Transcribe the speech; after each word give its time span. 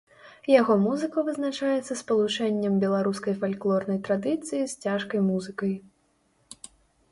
Яго 0.59 0.77
музыка 0.85 1.23
вызначаецца 1.27 1.97
спалучэннем 1.99 2.79
беларускай 2.85 3.37
фальклорнай 3.45 4.01
традыцыі 4.09 4.63
з 4.75 4.89
цяжкай 4.89 5.27
музыкай. 5.31 5.73